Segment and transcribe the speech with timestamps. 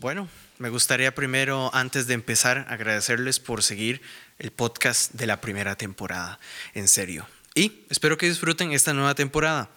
[0.00, 4.00] Bueno, me gustaría primero, antes de empezar, agradecerles por seguir
[4.38, 6.40] el podcast de la primera temporada.
[6.72, 7.26] En serio.
[7.54, 9.68] Y espero que disfruten esta nueva temporada.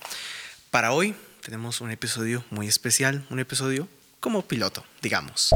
[0.72, 3.90] Para hoy tenemos un episodio muy especial, un episodio
[4.22, 5.54] como piloto, digamos.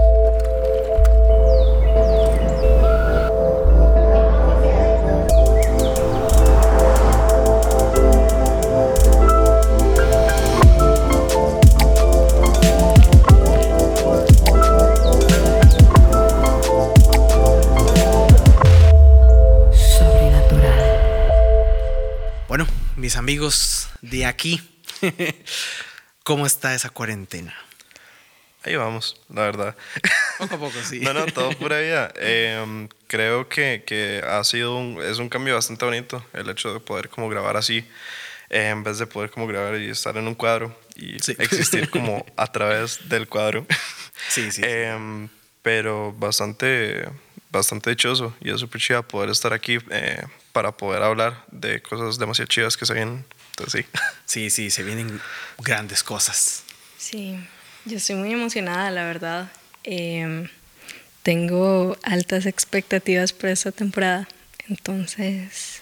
[23.28, 24.62] Amigos de aquí,
[26.24, 27.54] ¿cómo está esa cuarentena?
[28.64, 29.76] Ahí vamos, la verdad.
[30.38, 31.02] Poco a poco, sí.
[31.02, 32.10] No, no, todo pura vida.
[32.16, 36.80] Eh, creo que, que, ha sido un, es un cambio bastante bonito el hecho de
[36.80, 37.80] poder como grabar así,
[38.50, 41.36] eh, en vez de poder como grabar y estar en un cuadro y Sí.
[41.38, 43.68] existir como a través del cuadro.
[44.30, 44.62] Sí, sí.
[44.64, 45.28] Eh,
[45.62, 47.10] pero bastante,
[47.52, 50.24] bastante dichoso y es súper chido poder estar aquí eh,
[50.58, 53.24] para poder hablar de cosas demasiado chidas que se vienen.
[53.52, 54.00] Entonces sí.
[54.26, 55.22] Sí, sí, se vienen
[55.60, 56.64] grandes cosas.
[56.98, 57.38] Sí,
[57.86, 59.52] yo estoy muy emocionada, la verdad.
[59.84, 60.50] Eh,
[61.22, 64.28] tengo altas expectativas por esta temporada.
[64.68, 65.80] Entonces,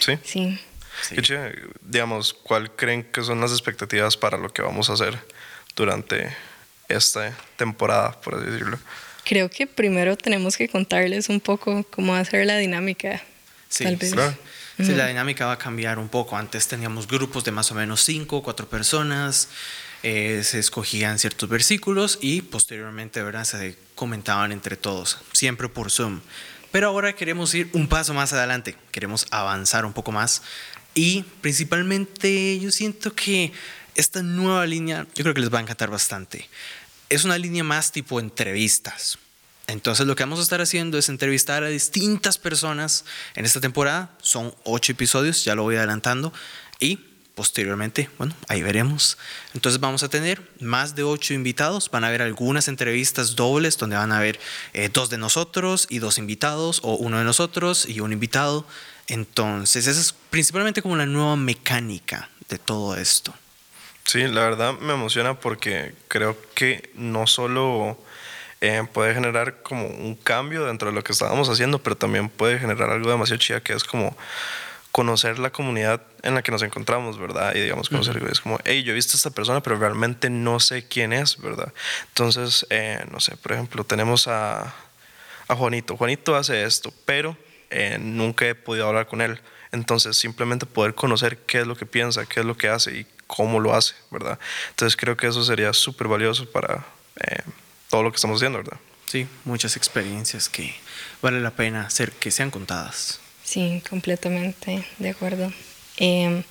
[0.00, 0.18] Sí.
[0.22, 0.60] sí.
[1.00, 1.16] Sí.
[1.80, 5.18] Digamos, ¿cuál creen que son las expectativas para lo que vamos a hacer
[5.74, 6.36] durante
[6.90, 8.78] esta temporada, por así decirlo?
[9.24, 13.22] Creo que primero tenemos que contarles un poco cómo va a ser la dinámica.
[13.74, 14.12] Sí, tal vez.
[14.12, 14.36] claro.
[14.76, 16.36] Sí, la dinámica va a cambiar un poco.
[16.36, 19.48] Antes teníamos grupos de más o menos cinco, cuatro personas.
[20.02, 23.44] eh, se escogían ciertos versículos y posteriormente ¿verdad?
[23.44, 26.20] se comentaban entre todos, siempre por Zoom.
[26.70, 30.42] Pero ahora queremos ir un paso más adelante, queremos avanzar un poco más
[30.94, 33.52] y principalmente yo siento que
[33.94, 36.48] esta nueva línea, yo creo que les va a encantar bastante.
[37.08, 39.18] Es una línea más tipo entrevistas.
[39.66, 44.10] Entonces lo que vamos a estar haciendo es entrevistar a distintas personas en esta temporada.
[44.20, 46.32] Son ocho episodios, ya lo voy adelantando.
[46.80, 46.98] Y
[47.34, 49.18] posteriormente, bueno, ahí veremos.
[49.54, 51.90] Entonces vamos a tener más de ocho invitados.
[51.90, 54.38] Van a haber algunas entrevistas dobles donde van a haber
[54.72, 58.66] eh, dos de nosotros y dos invitados, o uno de nosotros y un invitado.
[59.06, 63.34] Entonces esa es principalmente como la nueva mecánica de todo esto.
[64.04, 67.98] Sí, la verdad me emociona porque creo que no solo
[68.60, 72.58] eh, puede generar como un cambio dentro de lo que estábamos haciendo, pero también puede
[72.58, 74.16] generar algo demasiado chida que es como
[74.94, 77.52] conocer la comunidad en la que nos encontramos, ¿verdad?
[77.56, 80.60] Y digamos, conocer, es como, hey, yo he visto a esta persona, pero realmente no
[80.60, 81.72] sé quién es, ¿verdad?
[82.10, 84.72] Entonces, eh, no sé, por ejemplo, tenemos a,
[85.48, 85.96] a Juanito.
[85.96, 87.36] Juanito hace esto, pero
[87.70, 89.40] eh, nunca he podido hablar con él.
[89.72, 93.06] Entonces, simplemente poder conocer qué es lo que piensa, qué es lo que hace y
[93.26, 94.38] cómo lo hace, ¿verdad?
[94.70, 96.86] Entonces, creo que eso sería súper valioso para
[97.16, 97.42] eh,
[97.94, 98.76] todo lo que estamos haciendo, ¿verdad?
[99.06, 100.74] Sí, muchas experiencias que
[101.22, 103.20] vale la pena ser, que sean contadas.
[103.44, 105.52] Sí, completamente de acuerdo.
[105.98, 106.42] Eh,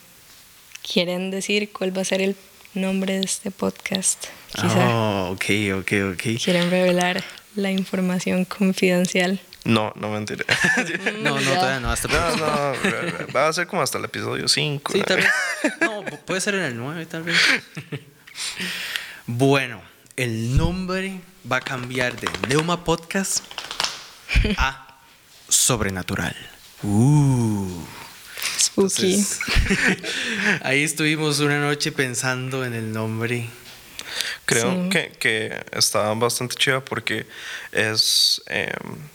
[0.90, 2.38] ¿Quieren decir cuál va a ser el
[2.76, 4.28] nombre de este podcast?
[4.56, 4.88] Quizá.
[4.88, 5.44] Oh, ok,
[5.82, 6.42] ok, ok.
[6.42, 7.22] ¿Quieren revelar
[7.56, 9.42] la información confidencial?
[9.66, 10.46] No, no mentiré.
[11.20, 14.94] No, no, todavía no, hasta no, no, va a ser como hasta el episodio 5.
[14.94, 15.28] Sí, tal vez.
[15.82, 17.38] No, pu- puede ser en el 9, tal vez.
[19.26, 19.82] Bueno,
[20.18, 23.44] el nombre va a cambiar de Neuma Podcast
[24.58, 25.00] a
[25.50, 26.36] Sobrenatural.
[26.84, 27.84] Uh.
[28.60, 29.14] Spooky.
[29.16, 29.40] Entonces,
[30.64, 33.50] ahí estuvimos una noche pensando en el nombre.
[34.46, 34.90] Creo Sí.
[34.90, 37.26] que, que está bastante chida porque
[37.72, 38.72] es eh,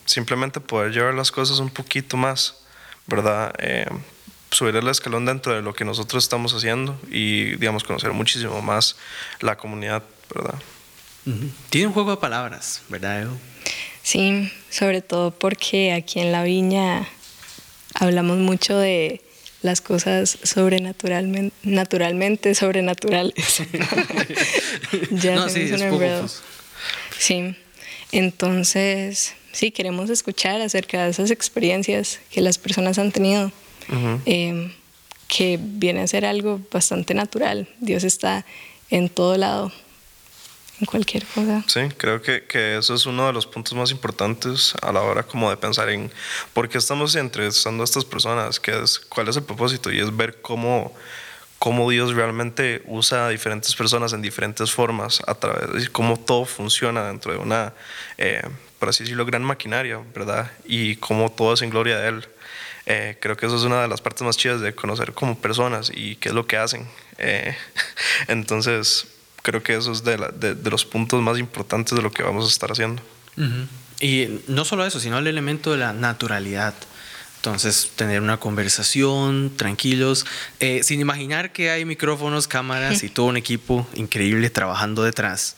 [0.07, 2.57] simplemente poder llevar las cosas un poquito más,
[3.07, 3.55] ¿verdad?
[3.59, 3.87] Eh,
[4.51, 8.97] subir el escalón dentro de lo que nosotros estamos haciendo y, digamos, conocer muchísimo más
[9.41, 10.03] la comunidad,
[10.35, 10.59] ¿verdad?
[11.71, 13.23] Tiene un juego de palabras, ¿verdad?
[13.23, 13.37] Evo?
[14.03, 17.07] Sí, sobre todo porque aquí en la viña
[17.95, 19.21] hablamos mucho de
[19.63, 23.35] las cosas sobrenaturalmente, naturalmente sobrenaturales.
[25.11, 26.43] ya no, sí, es.
[27.19, 27.57] Sí,
[28.13, 33.51] entonces, sí, queremos escuchar acerca de esas experiencias que las personas han tenido,
[34.27, 34.73] eh,
[35.27, 37.69] que viene a ser algo bastante natural.
[37.81, 38.47] Dios está
[38.91, 39.73] en todo lado,
[40.81, 41.65] en cualquier cosa.
[41.67, 45.23] Sí, creo que, que eso es uno de los puntos más importantes a la hora
[45.23, 46.11] como de pensar en
[46.53, 50.17] por qué estamos entrevistando a estas personas, qué es, cuál es el propósito y es
[50.17, 50.95] ver cómo,
[51.59, 56.45] cómo Dios realmente usa a diferentes personas en diferentes formas a través y cómo todo
[56.45, 57.73] funciona dentro de una,
[58.17, 58.43] eh,
[58.79, 60.51] por así decirlo, gran maquinaria, ¿verdad?
[60.65, 62.29] Y cómo todo es en gloria de Él.
[62.87, 65.91] Eh, creo que eso es una de las partes más chidas de conocer como personas
[65.95, 66.89] y qué es lo que hacen.
[67.19, 67.55] Eh,
[68.29, 69.07] entonces,
[69.43, 72.23] creo que eso es de, la- de- de los puntos más importantes de lo que
[72.23, 73.03] vamos a estar haciendo.
[73.37, 73.67] Ujú.
[74.01, 76.75] Y no solo eso, sino el elemento de la naturalidad.
[77.37, 80.27] Entonces, tener una conversación, tranquilos,
[80.61, 85.57] eh, sin imaginar que hay micrófonos, cámaras y todo un equipo increíble trabajando detrás.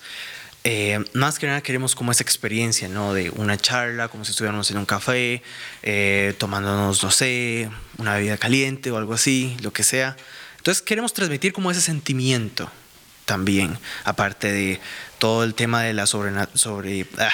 [0.63, 3.15] Eh, más que nada queremos como esa experiencia, ¿no?
[3.15, 5.43] De una charla, como si estuviéramos en un café,
[5.83, 10.17] eh, tomándonos, no sé, una bebida caliente o algo así, lo que sea.
[10.59, 12.71] Entonces queremos transmitir como ese sentimiento
[13.31, 14.81] también, aparte de
[15.21, 17.33] todo el tema de la sobre ah,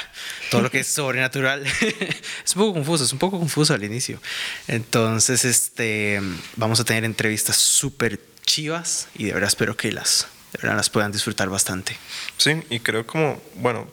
[0.50, 1.64] todo lo que es sobrenatural.
[2.44, 4.20] es un poco confuso, es un poco confuso al inicio.
[4.68, 6.20] Entonces, este
[6.56, 10.90] vamos a tener entrevistas súper chivas y de verdad espero que las de verdad las
[10.90, 11.96] puedan disfrutar bastante.
[12.36, 13.88] Sí, y creo como, bueno,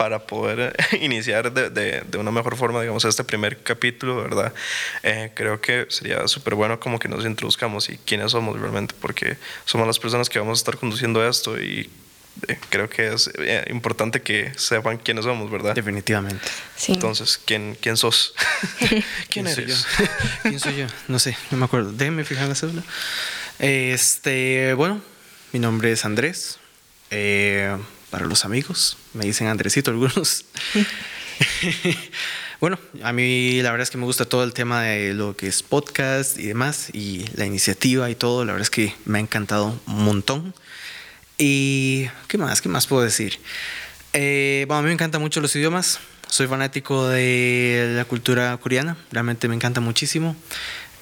[0.00, 4.50] para poder iniciar de, de- de una mejor forma, digamos, este primer capítulo, ¿verdad?
[5.02, 9.36] Eh, creo que sería súper bueno como que nos introduzcamos y quiénes somos realmente, porque
[9.66, 11.90] somos las personas que vamos a estar conduciendo esto y
[12.48, 15.74] eh, creo que es eh, importante que sepan quiénes somos, ¿verdad?
[15.74, 16.48] Definitivamente.
[16.76, 16.92] Sí.
[16.94, 18.32] Entonces, ¿quién, quién sos?
[19.28, 19.84] ¿Quién soy eres?
[19.98, 20.04] yo?
[20.44, 20.86] ¿Quién soy yo?
[21.08, 21.92] No sé, no me acuerdo.
[21.92, 22.82] Déjenme fijar la cédula.
[23.58, 25.02] Este, bueno,
[25.52, 26.58] mi nombre es Andrés.
[27.10, 27.76] Eh,
[28.10, 30.44] para los amigos, me dicen Andresito algunos.
[32.60, 35.46] bueno, a mí la verdad es que me gusta todo el tema de lo que
[35.46, 39.20] es podcast y demás, y la iniciativa y todo, la verdad es que me ha
[39.20, 40.54] encantado un montón.
[41.38, 42.60] Y, ¿qué más?
[42.60, 43.38] ¿Qué más puedo decir?
[44.12, 46.00] Eh, bueno, a mí me encantan mucho los idiomas.
[46.28, 48.96] Soy fanático de la cultura coreana.
[49.10, 50.36] Realmente me encanta muchísimo.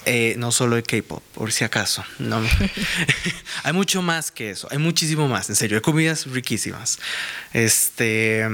[0.05, 2.05] Eh, no solo el K-pop, por si acaso.
[2.19, 2.43] No.
[3.63, 4.69] hay mucho más que eso.
[4.71, 5.49] Hay muchísimo más.
[5.51, 6.99] En serio, hay comidas riquísimas.
[7.53, 8.47] Este.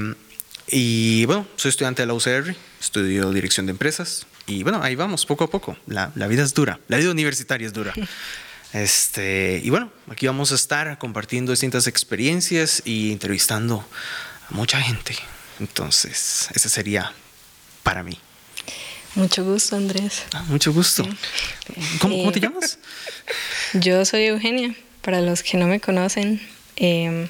[0.67, 2.55] Y bueno, soy estudiante de la UCR.
[2.79, 4.25] Estudio dirección de empresas.
[4.47, 5.77] Y bueno, ahí vamos, poco a poco.
[5.87, 6.79] La, la vida es dura.
[6.87, 7.93] La vida universitaria es dura.
[8.73, 13.87] Este, y bueno, aquí vamos a estar compartiendo distintas experiencias y entrevistando
[14.49, 15.15] a mucha gente.
[15.61, 17.13] Entonces, ese sería
[17.83, 18.19] para mí.
[19.15, 20.23] Mucho gusto, Andrés.
[20.33, 21.03] Ah, mucho gusto.
[21.99, 22.79] ¿Cómo, cómo te Eh, llamas?
[23.73, 24.75] Yo soy Eugenia.
[25.01, 26.41] Para los que no me conocen,
[26.77, 27.27] em,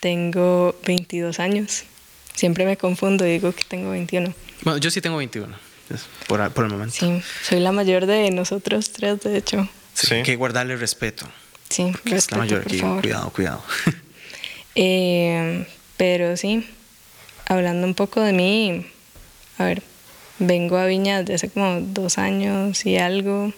[0.00, 1.84] tengo 22 años.
[2.34, 4.34] Siempre me confundo y digo que tengo 21.
[4.62, 5.56] Bueno, yo sí tengo 21,
[5.90, 6.96] es por, por el momento.
[6.98, 9.68] Sí, soy la mayor de nosotros tres, de hecho.
[9.94, 10.14] Sí, Sí.
[10.14, 11.28] Hay que guardarle respeto.
[11.68, 12.80] Sí, porque es la respeto, mayor por aquí.
[12.80, 13.00] favor.
[13.02, 13.64] Cuidado, cuidado.
[14.76, 16.68] Eh, pero sí,
[17.46, 18.84] hablando un poco de mí,
[19.58, 19.84] a ver,
[20.38, 23.52] vengo a Viña desde hace como dos años y algo.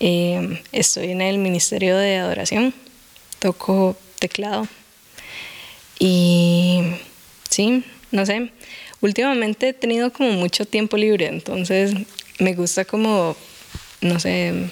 [0.00, 2.72] Eh, estoy en el Ministerio de Adoración,
[3.38, 4.66] toco teclado.
[5.98, 6.82] Y
[7.48, 8.50] sí, no sé,
[9.00, 11.94] últimamente he tenido como mucho tiempo libre, entonces
[12.38, 13.36] me gusta como,
[14.00, 14.70] no sé,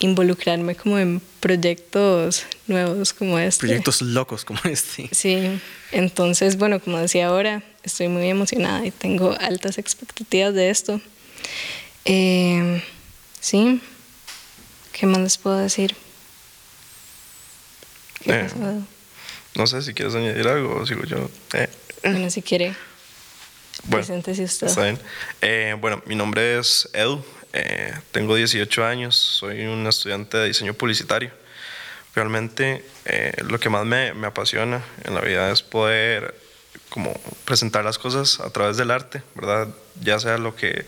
[0.00, 3.60] involucrarme como en proyectos nuevos como este.
[3.60, 5.08] Proyectos locos como este.
[5.12, 5.60] Sí,
[5.92, 11.00] entonces, bueno, como decía ahora, estoy muy emocionada y tengo altas expectativas de esto.
[12.04, 12.82] Eh,
[13.40, 13.80] sí,
[14.92, 15.94] ¿qué más les puedo decir?
[18.22, 18.80] ¿Qué Eh?
[19.54, 21.30] No sé si quieres añadir algo o sigo yo.
[21.54, 21.68] Eh,
[22.02, 22.74] Bueno, si quiere,
[23.84, 24.66] bueno, usted.
[24.66, 24.98] Está bien.
[25.40, 30.74] Eh, bueno, mi nombre es Edu, eh, tengo 18 años, soy un estudiante de diseño
[30.74, 31.30] publicitario.
[32.14, 36.34] Realmente eh, lo que más me, me apasiona en la vida es poder
[36.88, 37.12] como
[37.44, 39.68] presentar las cosas a través del arte, ¿verdad?
[40.02, 40.86] Ya sea lo que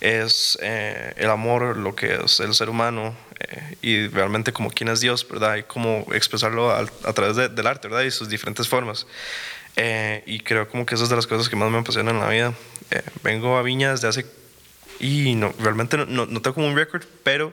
[0.00, 4.88] es eh, el amor, lo que es el ser humano eh, y realmente como quién
[4.90, 5.56] es Dios, ¿verdad?
[5.56, 8.04] Y cómo expresarlo al- a, través de- del arte, ¿verdad?
[8.04, 9.06] Y sus diferentes formas.
[9.76, 12.20] Eh, y creo como que eso es de las cosas que más me apasionan en
[12.20, 12.54] la vida.
[12.90, 14.26] Eh, vengo a Viña desde hace...
[15.00, 17.52] Y no, realmente no, no, no tengo como un récord, pero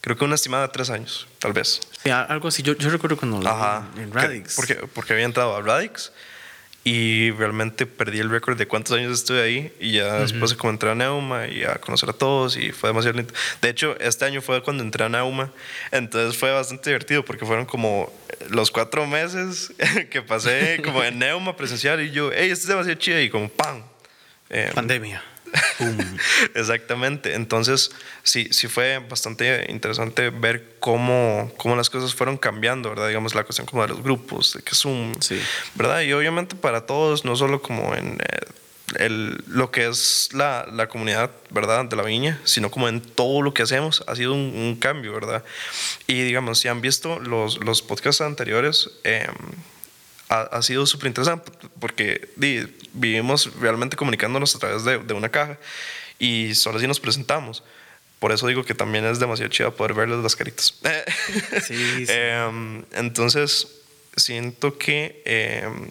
[0.00, 1.80] creo que una estimada de tres años, tal vez.
[2.02, 2.62] Sí, algo así.
[2.62, 3.88] Yo, yo recuerdo cuando lo Ajá.
[3.96, 4.54] en que- Radix.
[4.54, 6.12] Porque, porque había entrado a Radix
[6.86, 10.90] y realmente perdí el récord de cuántos años estuve ahí y ya después como entré
[10.90, 13.32] a Neuma y a conocer a todos y fue demasiado lindo.
[13.62, 15.50] De hecho, este año fue cuando entré a Neuma,
[15.92, 18.12] entonces fue bastante divertido porque fueron como
[18.50, 19.72] los cuatro meses
[20.10, 23.48] que pasé como en Neuma presencial y yo, hey, esto es demasiado chido y como
[23.48, 23.82] ¡pam!
[24.50, 25.22] Eh, Pandemia.
[26.54, 27.34] Exactamente.
[27.34, 27.90] Entonces,
[28.22, 33.08] sí, sí fue bastante interesante ver cómo, cómo las cosas fueron cambiando, ¿verdad?
[33.08, 35.40] Digamos, la cuestión como de los grupos, de que Zoom, Sí.
[35.74, 36.02] ¿verdad?
[36.02, 38.46] Y obviamente para todos, no solo como en eh,
[38.98, 41.84] el, lo que es la, la comunidad, ¿verdad?
[41.84, 45.12] De la viña, sino como en todo lo que hacemos, ha sido un, un cambio,
[45.12, 45.44] ¿verdad?
[46.06, 49.26] Y digamos, si han visto los, los podcasts anteriores, eh,
[50.28, 55.28] ha, ha sido súper interesante porque di, vivimos realmente comunicándonos a través de, de una
[55.28, 55.58] caja
[56.18, 57.62] y solo así nos presentamos.
[58.18, 60.74] por eso digo que también es demasiado chido poder verles las caritas.
[61.62, 62.12] Sí, sí.
[62.12, 63.68] Em, entonces,
[64.16, 65.90] siento que, em,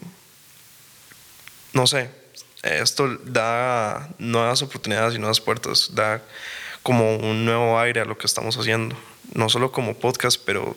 [1.72, 2.10] no sé,
[2.62, 6.22] esto da nuevas oportunidades y nuevas puertas, da
[6.82, 8.96] como un nuevo aire a lo que estamos haciendo,
[9.34, 10.76] no solo como podcast, pero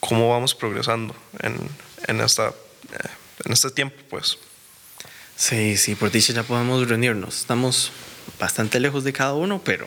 [0.00, 1.56] cómo vamos progresando en,
[2.08, 3.08] en, esta, eh,
[3.44, 4.38] en este tiempo, pues.
[5.36, 7.40] Sí, sí, por dicha ya podemos reunirnos.
[7.40, 7.92] Estamos
[8.40, 9.86] bastante lejos de cada uno, pero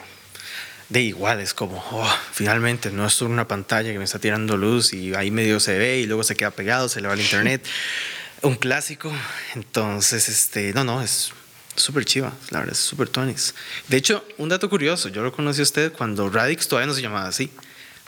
[0.89, 4.93] de igual es como, oh, finalmente no es una pantalla que me está tirando luz
[4.93, 7.65] y ahí medio se ve y luego se queda pegado, se le va al internet.
[8.43, 9.11] Un clásico.
[9.55, 11.31] Entonces, este, no, no, es
[11.75, 13.55] súper chiva, la verdad, es súper tonis.
[13.87, 17.01] De hecho, un dato curioso, yo lo conocí a usted cuando Radix todavía no se
[17.01, 17.51] llamaba así,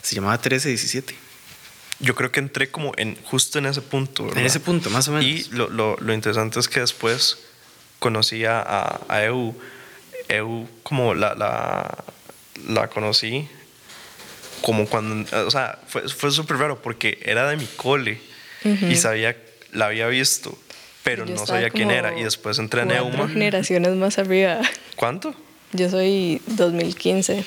[0.00, 1.31] se llamaba 1317.
[2.02, 4.24] Yo creo que entré como en justo en ese punto.
[4.24, 4.40] ¿verdad?
[4.40, 5.24] En ese punto, más o menos.
[5.24, 7.38] Y lo, lo, lo interesante es que después
[7.98, 9.54] conocí a, a, EU.
[10.28, 12.04] EU como la, la,
[12.68, 13.48] la conocí
[14.62, 18.20] como cuando, o sea, fue, fue súper raro porque era de mi cole
[18.64, 19.36] y sabía,
[19.72, 20.56] la había visto,
[21.02, 22.18] pero Yo no sabía quién era.
[22.18, 23.28] Y después entré en Euma.
[23.28, 24.60] generaciones más arriba.
[24.96, 25.34] ¿Cuánto?
[25.72, 27.44] Yo soy 2015.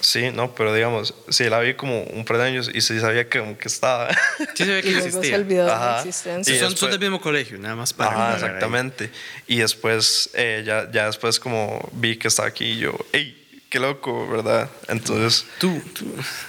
[0.00, 3.28] Sí, no, pero digamos, sí, la vi como un par de años y sí sabía
[3.28, 4.08] que, como que estaba.
[4.54, 5.36] Sí, ve que Y luego se existía.
[5.36, 5.92] olvidó de Ajá.
[5.92, 6.54] la existencia.
[6.54, 8.10] Y son, después- son del mismo colegio, nada más para.
[8.10, 8.34] Ajá, ver ahí.
[8.44, 9.10] exactamente.
[9.46, 13.42] Y después, eh, ya, ya después como vi que estaba aquí y yo, ¡ey!
[13.70, 14.28] ¡Qué loco!
[14.28, 14.70] ¿Verdad?
[14.88, 16.04] Entonces, Tú, tú,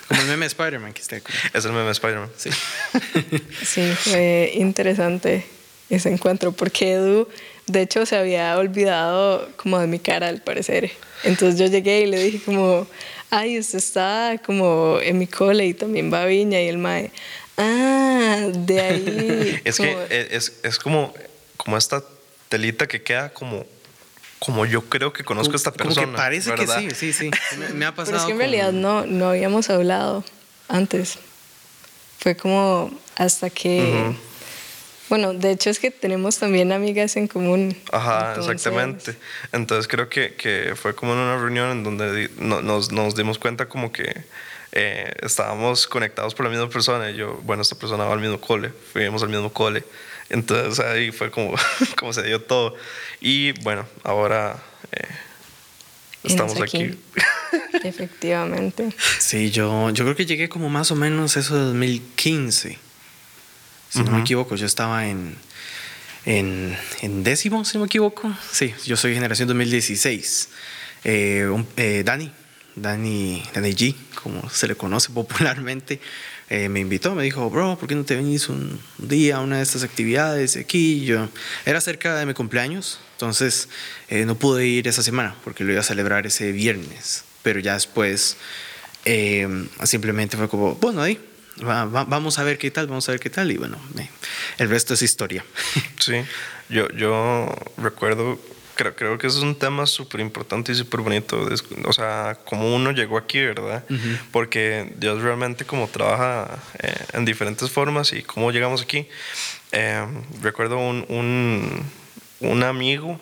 [0.07, 1.15] como el meme de Spider-Man que está.
[1.53, 2.29] es el meme de Spider-Man.
[2.37, 2.49] Sí.
[3.63, 5.45] Sí, fue interesante
[5.89, 7.27] ese encuentro porque Edu,
[7.67, 10.91] de hecho, se había olvidado como de mi cara al parecer.
[11.23, 12.87] Entonces yo llegué y le dije como,
[13.29, 17.11] ay, usted está como en mi cole y también va a Viña y el mae,
[17.57, 19.61] ah, de ahí.
[19.65, 21.13] Es que como- eh, es, es como,
[21.57, 22.03] como esta
[22.49, 23.65] telita que queda como,
[24.39, 26.07] como yo creo que conozco a esta Como persona.
[26.11, 26.81] que parece ¿verdad?
[26.81, 27.31] que sí, sí, sí.
[27.57, 28.05] Me, me ha pasado.
[28.05, 30.23] Pero es que en con- realidad no, no habíamos hablado
[30.69, 31.17] antes.
[32.19, 33.81] Fue como hasta que...
[34.11, 34.26] Ujú.
[35.09, 37.75] Bueno, de hecho es que tenemos también amigas en común.
[37.91, 39.15] Ajá, Entonces, exactamente.
[39.53, 43.15] Entonces creo que, que fue como en una reunión en donde di- no- nos, nos
[43.15, 44.23] dimos cuenta como que
[44.73, 47.09] eh, estábamos conectados por la misma persona.
[47.09, 49.83] Y yo, bueno, esta persona va al mismo cole, fuimos al mismo cole.
[50.29, 51.55] Entonces ahí fue como,
[51.97, 52.75] como se dio todo.
[53.21, 54.61] Y bueno, ahora
[54.91, 55.07] eh,
[56.23, 56.99] estamos aquí.
[57.83, 58.89] Efectivamente.
[59.19, 62.77] Sí, yo, yo creo que llegué como más o menos eso de 2015.
[63.89, 65.35] Si no me equivoco, yo estaba en,
[66.25, 68.31] en, en décimo, si no me equivoco.
[68.51, 70.49] Sí, yo soy generación 2016.
[71.03, 72.31] Eh, un- eh, Dani,
[72.75, 75.99] Dani, Dani G, como se le conoce popularmente,
[76.49, 79.57] eh, me invitó, me dijo, bro, ¿por qué no te venís un día a una
[79.57, 81.03] de estas actividades aquí?
[81.05, 81.27] Yo,
[81.65, 83.67] era cerca de mi cumpleaños, entonces
[84.09, 87.73] eh, no pude ir esa semana porque lo iba a celebrar ese viernes, pero ya
[87.73, 88.37] después
[89.05, 89.47] eh,
[89.83, 91.19] simplemente fue como, bueno, ahí,
[91.65, 94.09] va- va- vamos a ver qué tal, vamos a ver qué tal, y bueno, eh,
[94.57, 95.43] el resto es historia.
[95.99, 96.13] Sí,
[96.69, 98.39] yo, yo recuerdo,
[98.75, 101.47] creo, creo que es un tema súper importante y súper bonito.
[101.85, 103.83] O sea, cómo uno llegó aquí, ¿verdad?
[104.31, 109.07] Porque Dios realmente como trabaja eh, en diferentes formas y cómo llegamos aquí.
[109.71, 110.05] Eh,
[110.41, 111.83] recuerdo un, un,
[112.39, 113.19] un amigo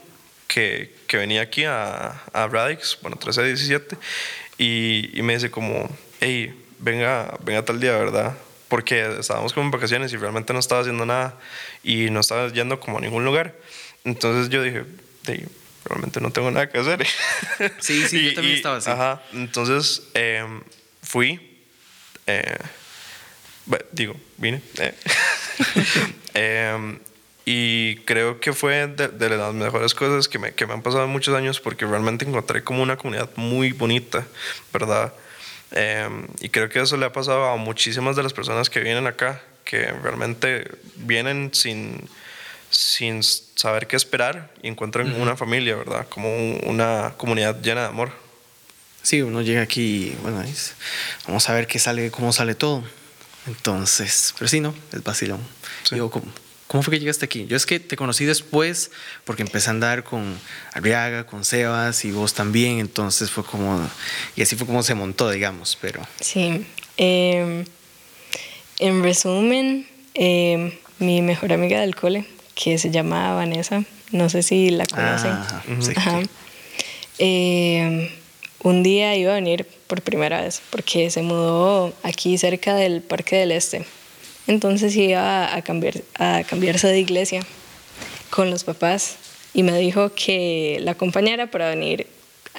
[0.48, 3.98] que, que venía aquí a, a Radix, bueno, 1317,
[4.58, 5.89] y, y me dice como,
[6.20, 8.36] hey, venga, venga tal día, ¿verdad?
[8.67, 11.38] Porque estábamos como en vacaciones y realmente no estaba haciendo nada
[11.84, 13.53] y no estaba yendo como a ningún lugar.
[14.03, 14.84] Entonces yo dije,
[15.27, 15.46] "Ey,
[15.86, 17.05] realmente no tengo nada que hacer.
[17.79, 18.89] Sí, sí, yo también estaba así.
[18.89, 20.62] Ajá, entonces em,
[21.03, 21.39] fui,
[22.27, 22.58] eh,
[23.91, 24.62] digo, vine.
[24.79, 24.94] eh.
[26.38, 27.00] Em,
[27.46, 31.05] y creo que fue de, de las mejores cosas que me, que me han pasado
[31.05, 34.27] en muchos años porque realmente encontré como una comunidad muy bonita,
[34.74, 35.13] ¿verdad?
[35.75, 39.08] Em, y creo que eso le ha pasado a muchísimas de las personas que vienen
[39.08, 42.08] acá, que realmente vienen sin,
[42.70, 46.08] sin saber qué esperar y encuentran una familia, ¿verdad?
[46.10, 48.12] Como un- una comunidad llena de amor.
[49.03, 50.74] Sí, uno llega aquí y bueno, es-
[51.27, 52.84] vamos a ver qué sale, cómo sale todo.
[53.48, 55.39] Entonces, pero sí, no, es vacilón.
[55.84, 55.96] Sí.
[55.96, 56.25] Digo, ¿cómo,
[56.75, 57.46] cómo fue que llegaste aquí?
[57.48, 58.91] Yo es que te conocí después
[59.24, 60.38] porque empecé a andar con
[60.74, 63.89] Arriaga, con Sebas y vos también, entonces fue como,
[64.36, 66.65] y así fue como se montó, digamos, pero Sí.
[66.98, 67.63] eh,
[68.79, 74.70] en resumen, eh, mi mejor amiga del cole, que se llama Vanessa, no sé si
[74.70, 75.32] la conocen.
[75.32, 75.91] Ajá, sí.
[75.96, 76.20] Ajá.
[77.20, 78.12] Eh,
[78.63, 83.38] un día iba a venir por primera vez porque se mudó aquí cerca del Parque
[83.38, 83.86] del Este.
[84.48, 87.42] Entonces iba a, cambiar, a cambiarse de iglesia
[88.30, 89.16] con los papás
[89.54, 92.08] y me dijo que la acompañara para venir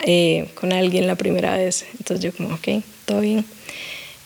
[0.04, 1.84] eh, con alguien la primera vez.
[1.98, 3.44] Entonces yo como, ok, todo bien.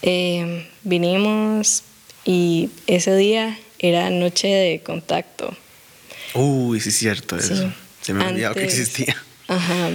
[0.02, 1.82] Eh, vinimos
[2.24, 5.54] y ese día era noche de contacto.
[6.34, 7.72] Uy, sí es cierto eso.
[8.00, 9.16] Se me olvidó que existía.
[9.48, 9.90] Ajá.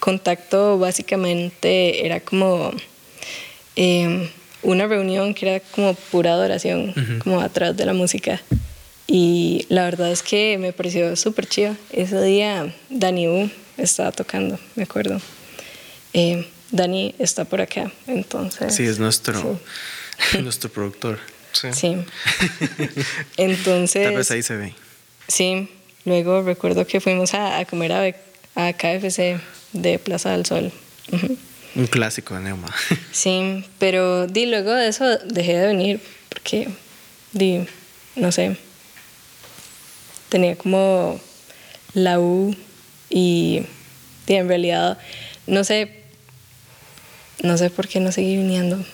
[0.00, 2.72] Contacto básicamente era como
[3.76, 4.28] em,
[4.64, 8.40] una reunión que era como pura adoración, como atrás de la música.
[9.06, 11.76] Y la verdad es que me pareció súper chido.
[11.92, 15.20] Ese día Dani U estaba tocando, me acuerdo.
[16.12, 18.74] Eh, Dani está por acá, entonces.
[18.74, 19.60] Sí, es nuestro,
[20.42, 21.18] nuestro productor.
[21.52, 21.68] Sí.
[21.72, 21.96] sí.
[23.36, 24.04] entonces.
[24.04, 24.74] Tal vez ahí se ve.
[25.28, 25.68] Sí.
[26.04, 29.40] Luego recuerdo que fuimos a, comer a, a, KFC
[29.72, 30.72] de Plaza del Sol.
[31.74, 32.68] Un clásico de Neuma.
[33.12, 36.68] sí, pero di, luego de eso dejé de venir porque,
[37.32, 37.66] di,
[38.16, 38.56] no sé,
[40.28, 41.20] tenía como
[41.94, 42.54] la U
[43.10, 43.62] y,
[44.26, 44.98] en realidad
[45.46, 46.02] no sé,
[47.42, 48.84] no sé por qué no seguí viniendo,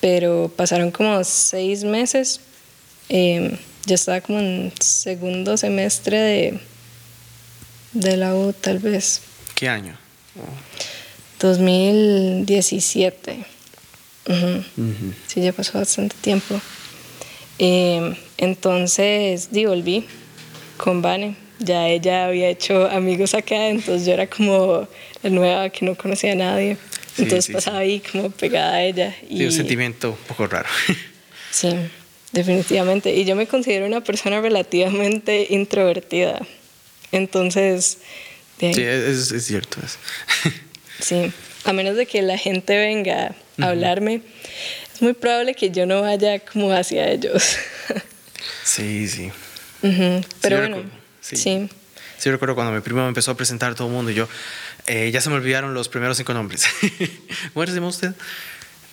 [0.00, 2.40] pero pasaron como seis meses.
[3.08, 6.60] Eh, yo estaba como en segundo semestre de,
[7.92, 9.20] de la U, tal vez.
[9.54, 9.96] ¿Qué año?
[11.42, 13.44] 2017.
[15.26, 16.60] Sí, ya pasó bastante tiempo.
[17.58, 20.06] Eh, entonces, di, volví
[20.76, 21.34] con Vane.
[21.58, 24.86] Ya ella había hecho amigos acá, entonces yo era como
[25.22, 26.76] la nueva que no conocía a nadie.
[27.18, 29.14] entonces pasaba ahí como pegada a ella.
[29.28, 30.68] Y un sentimiento un poco raro.
[31.50, 31.70] sí,
[32.32, 33.14] definitivamente.
[33.14, 36.40] Y yo me considero una persona relativamente introvertida.
[37.10, 37.98] Entonces...
[38.58, 39.80] Sí, es, es cierto.
[39.84, 39.98] Es.
[41.02, 41.32] sí,
[41.64, 44.22] a menos de que la gente venga a hablarme,
[44.94, 47.56] es muy probable que yo no vaya como hacia ellos.
[48.64, 49.30] sí, sí.
[50.40, 50.82] Pero bueno,
[51.20, 51.36] sí.
[51.36, 52.30] sí.
[52.30, 54.28] recuerdo cuando mi primo me empezó a presentar a todo el mundo y yo,
[54.86, 56.66] eh, ya se me olvidaron los primeros cinco nombres.
[57.54, 58.14] ¿Cómo se llama usted?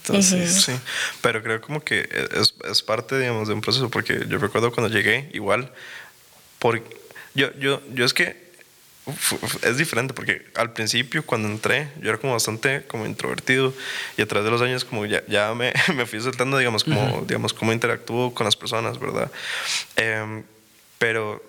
[0.02, 0.72] Entonces, sí.
[1.22, 4.92] Pero creo como que es, es, parte, digamos, de un proceso, porque yo recuerdo cuando
[4.92, 5.72] llegué, igual,
[6.58, 6.82] por,
[7.36, 8.49] yo, yo, yo es que
[9.62, 13.74] es diferente porque al principio cuando entré yo era como bastante como introvertido
[14.18, 17.24] y a través de los años como ya, ya me, me fui soltando digamos como
[17.28, 19.32] digamos cómo interactúo con las personas verdad
[19.96, 20.44] eh,
[20.98, 21.42] pero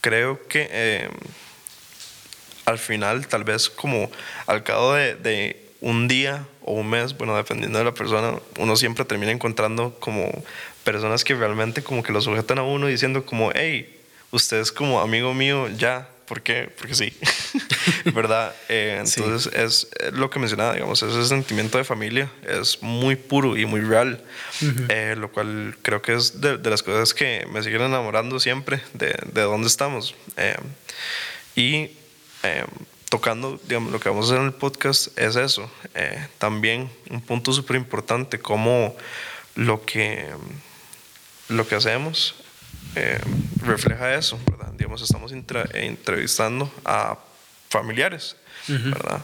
[0.00, 1.08] creo que eh,
[2.64, 4.10] al final, tal vez como
[4.46, 9.04] al cabo de, un día o un mes, bueno, dependiendo de la persona, uno siempre
[9.04, 10.30] termina encontrando como
[10.84, 15.00] personas que realmente como que lo sujetan a uno diciendo como, hey, usted es como
[15.00, 16.70] amigo mío ya, ¿Por qué?
[16.78, 17.12] Porque sí,
[18.14, 18.54] ¿verdad?
[18.68, 23.66] Eh, entonces es lo que mencionaba, digamos, ese sentimiento de familia es muy puro y
[23.66, 24.22] muy real,
[24.88, 29.14] eh, lo cual creo que es de, las cosas que me siguen enamorando siempre de,
[29.32, 30.14] de dónde estamos.
[30.36, 30.56] Eh,
[31.56, 31.90] y
[33.08, 35.70] tocando, digamos, lo que vamos a hacer en el podcast es eso.
[36.38, 38.96] también un punto súper importante, como
[39.54, 40.28] lo que,
[41.48, 42.41] lo que hacemos
[43.64, 44.72] refleja eso, ¿verdad?
[44.76, 47.18] digamos, estamos entrevistando a
[47.68, 48.36] familiares,
[48.68, 49.22] ¿verdad?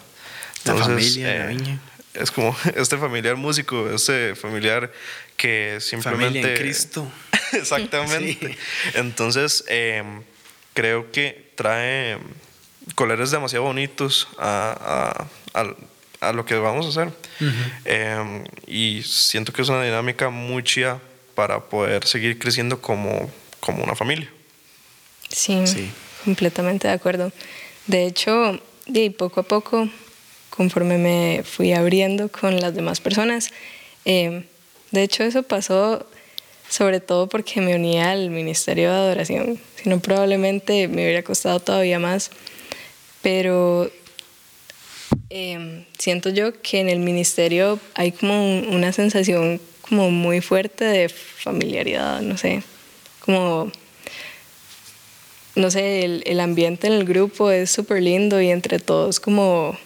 [0.65, 1.79] Entonces, eh,
[2.15, 4.93] es como este familiar músico, este familiar
[5.37, 6.41] que simplemente...
[6.41, 7.11] Familia en Cristo.
[7.53, 8.57] Exactamente.
[8.95, 10.23] Entonces, em,
[10.75, 12.19] creo que trae
[12.95, 15.27] colores demasiado bonitos a,
[16.21, 17.13] a, lo que vamos a hacer.
[18.67, 21.01] Y siento que es una dinámica muy chida
[21.35, 24.29] para poder seguir creciendo como, como una familia.
[25.29, 25.63] Sí,
[26.25, 27.33] completamente de acuerdo.
[27.87, 29.89] De hecho, y poco a poco,
[30.51, 33.51] conforme me fui abriendo con las demás personas,
[34.05, 34.45] eh,
[34.91, 36.07] de hecho eso pasó
[36.69, 41.61] sobre todo porque me unía al Ministerio de Adoración, si no probablemente me hubiera costado
[41.61, 42.31] todavía más,
[43.23, 43.91] pero
[45.31, 51.09] eh, siento yo que en el ministerio hay como una sensación como muy fuerte de
[51.09, 52.63] familiaridad, no sé,
[53.29, 53.71] como
[55.55, 59.77] no sé, el, ambiente en el grupo es súper lindo y entre todos como,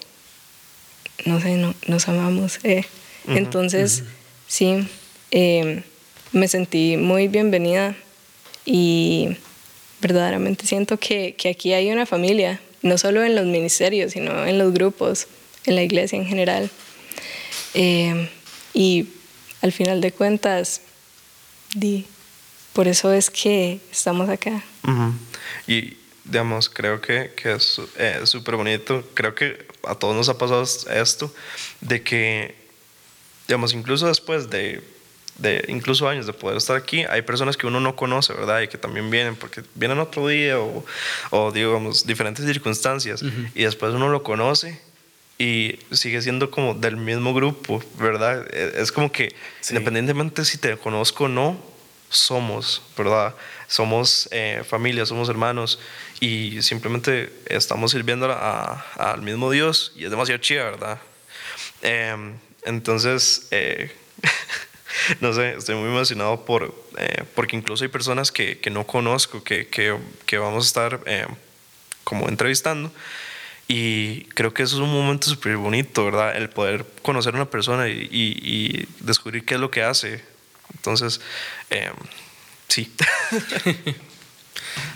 [1.24, 2.60] no sé, no, nos amamos.
[2.62, 2.84] Eh.
[3.26, 4.04] Entonces,
[4.46, 4.86] sí,
[5.32, 5.82] em,
[6.30, 7.96] me sentí muy bienvenida
[8.64, 9.30] y
[10.00, 14.72] verdaderamente siento que, aquí hay una familia, no solo en los ministerios, sino en los
[14.72, 15.26] grupos,
[15.66, 16.70] en la iglesia en general.
[17.74, 18.28] Em,
[18.72, 19.08] y
[19.62, 20.82] al final de cuentas,
[21.74, 22.06] di,
[22.72, 24.62] por eso es que estamos acá.
[25.66, 29.04] Y, digamos, creo que, que es eh, súper bonito.
[29.14, 31.32] Creo que a todos nos ha pasado esto,
[31.80, 32.54] de que,
[33.48, 34.82] digamos, incluso después de,
[35.38, 38.62] de incluso años de poder estar aquí, hay personas que uno no conoce, ¿verdad?
[38.62, 40.84] Y que también vienen porque vienen otro día o,
[41.30, 43.22] o digamos, diferentes circunstancias.
[43.54, 44.80] Y después uno lo conoce
[45.38, 48.46] y sigue siendo como del mismo grupo, ¿verdad?
[48.52, 49.34] E, es como que
[49.68, 51.71] independientemente si te conozco o no,
[52.12, 53.34] somos, ¿verdad?
[53.66, 55.78] Somos eh, familia, somos hermanos
[56.20, 60.98] y simplemente estamos sirviendo al mismo Dios y es demasiado chida, ¿verdad?
[61.80, 63.90] Em, entonces, eh,
[65.20, 69.42] no sé, estoy muy emocionado por, eh, porque incluso hay personas que, que no conozco,
[69.42, 69.96] que, que,
[70.26, 71.00] que, vamos a estar
[72.04, 72.92] como entrevistando
[73.68, 76.36] y creo que eso es un momento súper bonito, ¿verdad?
[76.36, 80.22] El poder conocer a una persona y, y, descubrir qué es lo que hace.
[80.74, 81.20] Entonces,
[81.70, 81.92] eh,
[82.68, 82.92] sí.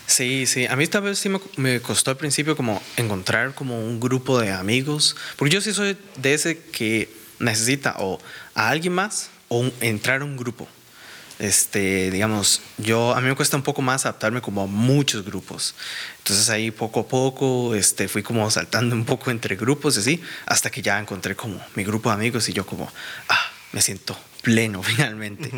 [0.06, 0.66] Sí, sí.
[0.66, 4.52] A mí esta vez sí me, costó al principio como encontrar como un grupo de
[4.52, 5.16] amigos.
[5.36, 8.20] Porque yo sí soy de ese que necesita o
[8.54, 10.68] a alguien más o entrar a un grupo
[11.38, 15.74] este, digamos, yo, a mí me cuesta un poco más adaptarme como a muchos grupos.
[16.18, 20.22] Entonces ahí poco a poco este, fui como saltando un poco entre grupos y así,
[20.46, 22.90] hasta que ya encontré como mi grupo de amigos y yo como,
[23.28, 25.50] ah, me siento pleno finalmente.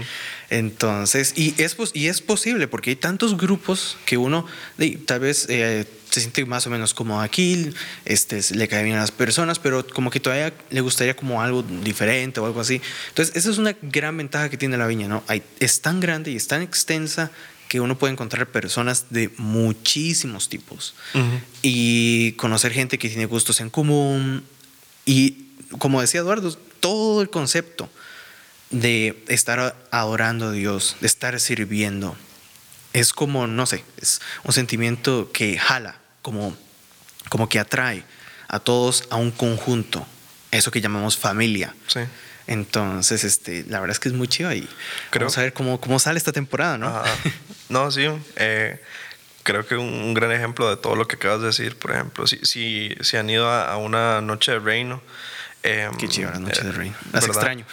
[0.48, 4.46] Entonces, y es, y es posible porque hay tantos grupos que uno
[5.04, 7.70] tal vez eh, se siente más o menos como aquí,
[8.06, 11.62] este, le cae bien a las personas, pero como que todavía le gustaría como algo
[11.62, 12.80] diferente o algo así.
[13.10, 15.22] Entonces, esa es una gran ventaja que tiene la viña, ¿no?
[15.26, 17.30] Hay, es tan grande y es tan extensa
[17.68, 20.94] que uno puede encontrar personas de muchísimos tipos
[21.60, 24.42] y conocer gente que tiene gustos en común
[25.04, 27.90] y, como decía Eduardo, todo el concepto
[28.70, 32.16] de estar adorando a Dios, de estar sirviendo,
[32.92, 36.56] es como, no sé, es un sentimiento que jala, como,
[37.28, 38.04] como que atrae
[38.48, 40.06] a todos a un conjunto,
[40.50, 41.74] eso que llamamos familia.
[41.86, 42.00] Sí.
[42.46, 44.66] Entonces, este, la verdad es que es muy chido y
[45.10, 47.02] Creo, vamos a ver cómo, cómo sale esta temporada, ¿no?
[47.68, 48.06] No, sí.
[48.36, 48.82] Eh,
[49.42, 52.38] creo que un, gran ejemplo de todo lo que acabas de decir, por ejemplo, si,
[52.44, 55.02] si, si han ido a, una noche de reino.
[55.62, 56.96] Eh, Qué chido la noche de reino.
[57.12, 57.66] Las extraño.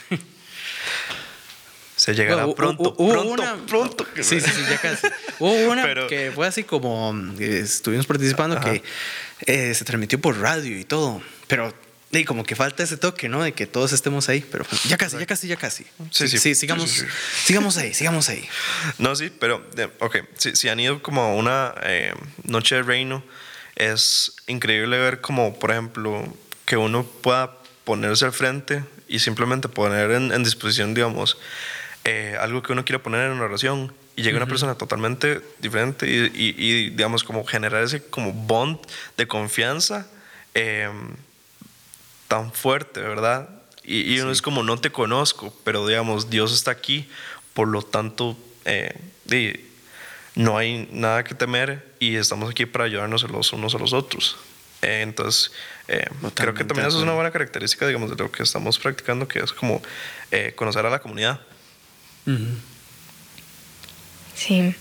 [2.05, 4.05] Se llegará pronto, pronto, pronto.
[4.21, 5.07] Sí, sí, sí, ya casi.
[5.39, 8.83] Hubo una que fue así como eh, estuvimos participando que
[9.47, 11.73] eh, se transmitió por radio y todo, pero
[12.11, 13.41] y como que falta ese toque, ¿no?
[13.41, 15.83] De que todos estemos ahí, pero ya casi, ya casi, ya casi.
[16.11, 17.03] Sí, sí, sí, sigamos,
[17.43, 18.47] sigamos ahí, sigamos ahí.
[18.99, 19.65] No, sí, pero,
[19.99, 22.13] ok, si, han ido como a una eh,
[22.43, 23.23] noche de reino,
[23.75, 26.31] es increíble ver como, por ejemplo,
[26.65, 31.39] que uno pueda ponerse al frente y simplemente poner en, en disposición, digamos,
[32.07, 36.07] eh, algo que uno quiere poner en una oración y llega una persona totalmente diferente
[36.07, 38.77] y, y, digamos, como generar ese como bond
[39.17, 40.07] de confianza
[40.53, 41.15] em,
[42.27, 43.49] tan fuerte, ¿verdad?
[43.83, 47.09] Y, uno es como, no te conozco, pero digamos, Dios está aquí,
[47.55, 48.93] por lo tanto, eh,
[50.35, 54.37] no hay nada que temer y estamos aquí para ayudarnos los unos a los otros.
[54.83, 55.51] Eh, entonces,
[56.35, 59.39] creo que también eso es una buena característica, digamos, de lo que estamos practicando, que
[59.39, 59.81] es como
[60.55, 61.41] conocer a la comunidad.
[64.35, 64.73] Sí,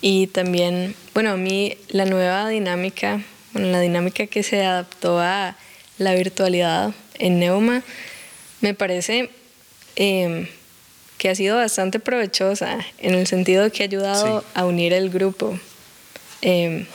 [0.00, 3.22] y también, bueno, a mí la nueva dinámica,
[3.52, 5.56] bueno, la dinámica que se adaptó a
[5.98, 7.82] la virtualidad en Neuma,
[8.60, 9.30] me parece
[9.96, 10.46] em,
[11.18, 15.58] que ha sido bastante provechosa en el sentido que ha ayudado a unir el grupo.
[16.42, 16.86] Em,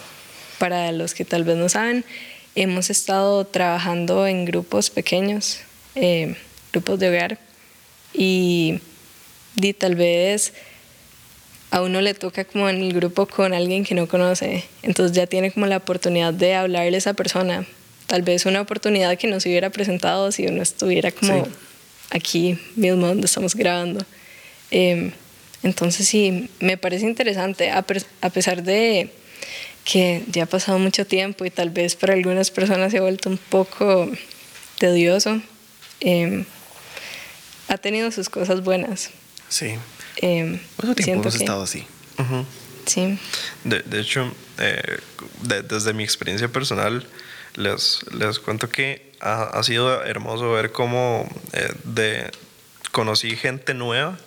[0.58, 2.04] para los que tal vez no saben,
[2.56, 5.60] hemos estado trabajando en grupos pequeños,
[5.94, 6.36] em,
[6.72, 7.40] grupos de hogar,
[8.14, 8.80] y
[9.56, 10.54] y tal vez
[11.72, 15.28] a uno le toca como en el grupo con alguien que no conoce, entonces ya
[15.28, 17.66] tiene como la oportunidad de hablarle a esa persona.
[18.08, 21.48] Tal vez una oportunidad que no se hubiera presentado si uno estuviera como
[22.12, 24.06] aquí mismo donde estamos grabando.
[24.72, 25.12] Em,
[25.64, 29.10] entonces sí, me parece interesante, a, pesar de
[29.84, 33.30] que ya ha pasado mucho tiempo y tal vez para algunas personas se ha vuelto
[33.30, 34.10] un poco
[34.78, 35.42] tedioso,
[36.00, 36.46] em,
[37.68, 39.10] ha tenido sus cosas buenas.
[39.56, 39.78] Sí.
[40.18, 40.60] Eh,
[40.98, 41.88] tiempo hemos estado así?
[42.86, 43.18] Sí.
[43.64, 45.00] De, de hecho, eh,
[45.42, 47.08] desde mi experiencia personal,
[47.54, 52.32] les, les cuento que ha, ha sido hermoso ver cómo eh, de,
[52.92, 54.18] conocí gente nueva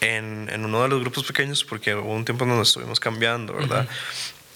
[0.00, 3.86] en, en, uno de los grupos pequeños, porque hubo un tiempo donde estuvimos cambiando, ¿verdad?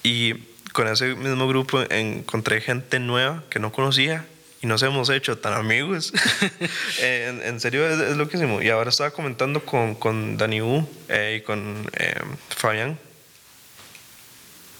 [0.02, 0.32] Y
[0.72, 4.24] con ese mismo grupo encontré gente nueva que no conocía
[4.62, 6.12] y nos hemos hecho tan amigos.
[7.00, 8.60] en, en, serio, es, es, loquísimo.
[8.60, 12.20] Y ahora estaba comentando con, con Dani U eh, y con eh,
[12.50, 12.98] Fabián.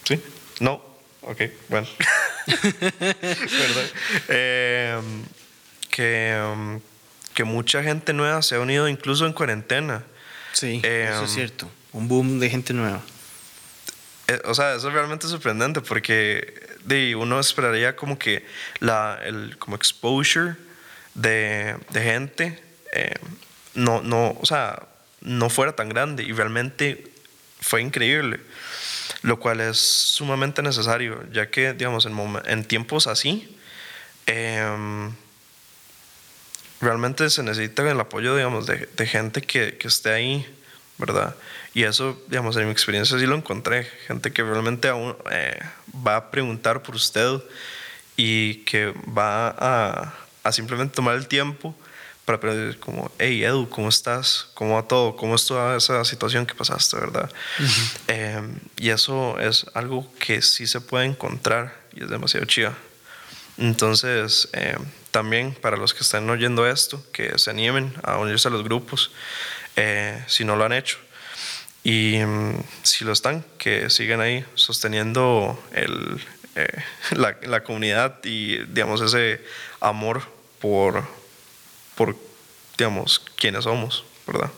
[0.04, 0.22] ¿Sí?
[0.60, 0.90] No.
[1.22, 1.86] Ok, bueno.
[4.28, 5.00] eh,
[5.90, 6.80] que, um,
[7.34, 10.04] que mucha gente nueva se ha unido incluso en cuarentena.
[10.52, 11.70] Sí, eso es cierto.
[11.92, 13.02] Un boom de gente nueva.
[14.28, 18.46] Eh, o sea, eso es realmente sorprendente porque de uno esperaría como que
[18.78, 20.56] la, el como exposure
[21.14, 22.62] de, de gente
[22.92, 23.14] eh,
[23.74, 24.82] no, no, o sea,
[25.20, 27.10] no fuera tan grande y realmente
[27.60, 28.40] fue increíble,
[29.22, 32.16] lo cual es sumamente necesario, ya que, digamos, en,
[32.46, 33.56] en tiempos así,
[34.26, 35.12] em,
[36.80, 40.46] realmente se necesita el apoyo, digamos, de, de gente que, que, esté ahí,
[40.98, 41.36] ¿verdad?
[41.72, 45.59] Y eso, digamos, en mi experiencia sí lo encontré, gente que realmente aún, eh,
[46.06, 47.40] va a preguntar por usted
[48.16, 51.76] y que va a, a simplemente tomar el tiempo
[52.30, 54.48] para aprender como, hey Edu, ¿cómo estás?
[54.54, 55.16] ¿Cómo va todo?
[55.16, 57.28] ¿Cómo es toda esa situación que pasaste, verdad?
[58.06, 62.72] Em, y eso es algo que sí se puede encontrar y es demasiado chido.
[63.59, 64.78] Entonces, em,
[65.11, 69.11] también para los que están oyendo esto, que se animen a unirse a los grupos,
[69.74, 70.98] eh, si no lo han hecho.
[71.82, 76.20] Y em, si lo están, que sigan ahí sosteniendo el,
[76.56, 76.68] eh,
[77.12, 79.40] la, la comunidad y, digamos, ese
[79.80, 80.22] amor
[80.60, 81.04] por,
[81.94, 82.16] por,
[82.76, 84.50] digamos, quiénes somos, ¿verdad?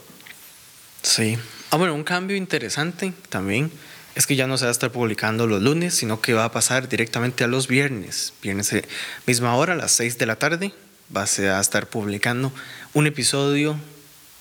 [1.02, 1.38] Sí.
[1.70, 3.70] Ah, bueno, un cambio interesante también
[4.14, 6.52] es que ya no se va a estar publicando los lunes, sino que va a
[6.52, 8.35] pasar directamente a los viernes.
[8.42, 8.85] Viernes, eh,
[9.26, 10.72] misma hora, a las 6 de la tarde,
[11.14, 12.52] va a estar publicando
[12.92, 13.76] un episodio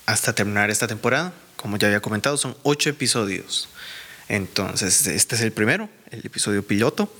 [0.05, 1.33] hasta terminar esta temporada.
[1.61, 3.69] Como ya había comentado, son ocho episodios.
[4.27, 7.13] Entonces, este es el primero, el episodio piloto,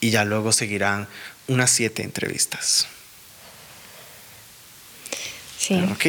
[0.00, 1.08] y ya luego seguirán
[1.48, 2.86] unas siete entrevistas.
[5.58, 5.74] Sí.
[5.92, 6.06] Ok.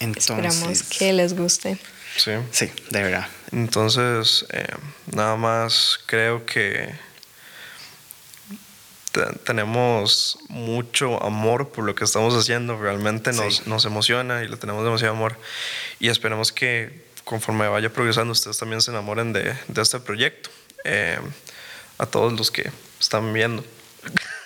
[0.00, 1.78] Entonces, Esperamos que les guste.
[2.16, 2.32] Sí.
[2.52, 3.28] Sí, de verdad.
[3.50, 4.66] Entonces, eh,
[5.12, 6.94] nada más creo que
[9.44, 12.78] tenemos mucho amor por lo que estamos haciendo.
[12.80, 15.36] Realmente nos, nos emociona y le tenemos demasiado amor.
[15.98, 20.48] Y esperemos que conforme vaya progresando, ustedes también se enamoren de, de este proyecto.
[20.84, 21.18] Eh,
[21.98, 23.62] a todos los que están viendo.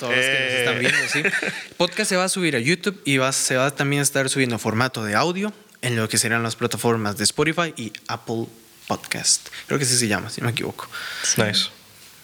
[0.00, 1.18] Todos los que nos están viendo, sí.
[1.20, 4.28] El podcast se va a subir a YouTube y va, se va también a estar
[4.28, 5.52] subiendo formato de audio
[5.82, 8.46] en lo que serán las plataformas de Spotify y Apple
[8.88, 9.48] Podcast.
[9.66, 10.88] Creo que así se llama, si no me equivoco.
[11.36, 11.66] Nice.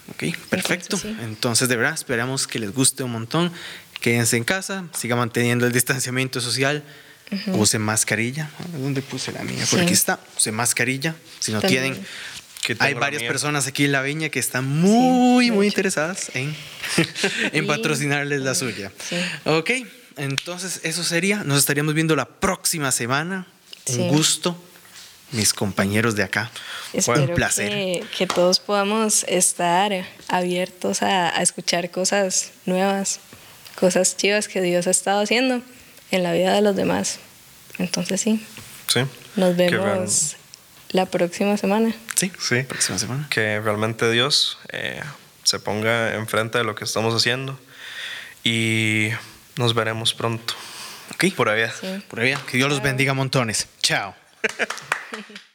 [0.09, 1.01] Ok, perfecto.
[1.21, 3.53] Entonces, de verdad, esperamos que les guste un montón.
[4.01, 6.83] Quédense en casa, sigan manteniendo el distanciamiento social.
[7.53, 8.51] Usen mascarilla.
[8.73, 9.65] ¿Dónde puse la mía?
[9.71, 10.19] Por aquí está.
[10.37, 11.15] Usen mascarilla.
[11.39, 11.97] Si no tienen,
[12.79, 16.55] hay varias personas aquí en la viña que están muy, muy interesadas en,
[17.53, 18.93] en patrocinarles la suya.
[19.45, 19.71] Ok,
[20.17, 21.45] entonces eso sería.
[21.45, 23.47] Nos estaríamos viendo la próxima semana.
[23.89, 24.57] Un gusto,
[25.33, 26.51] mis compañeros de acá.
[26.93, 27.71] Espero un placer.
[27.71, 29.93] Que, que, todos podamos estar
[30.29, 33.21] abiertos a, a escuchar cosas nuevas,
[33.77, 35.63] cosas chivas que Dios ha estado haciendo
[36.11, 37.19] en la vida de los demás.
[37.79, 38.45] Entonces sí.
[38.87, 39.01] Sí.
[39.37, 40.37] Nos vemos
[40.91, 41.95] la próxima semana.
[42.17, 42.63] Sí, sí.
[42.63, 43.27] Próxima semana.
[43.31, 45.01] Que realmente Dios eh,
[45.45, 47.59] se ponga enfrente de lo que estamos haciendo
[48.45, 49.11] y
[49.57, 50.55] nos veremos pronto.
[51.15, 51.35] Ok.
[51.35, 51.73] Por allá.
[52.09, 52.41] Por allá.
[52.47, 53.69] Que Dios los bendiga montones.
[53.83, 54.15] Chao.